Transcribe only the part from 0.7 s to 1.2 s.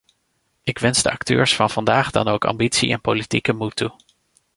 wens de